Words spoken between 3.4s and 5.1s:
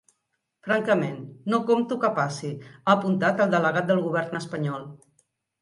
el delegat del govern espanyol.